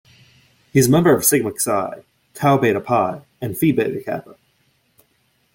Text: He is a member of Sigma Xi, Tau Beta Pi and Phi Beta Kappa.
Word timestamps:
He 0.73 0.79
is 0.79 0.87
a 0.87 0.89
member 0.89 1.13
of 1.15 1.23
Sigma 1.23 1.51
Xi, 1.59 2.01
Tau 2.33 2.57
Beta 2.57 2.79
Pi 2.81 3.21
and 3.39 3.55
Phi 3.55 3.71
Beta 3.71 4.01
Kappa. 4.03 4.35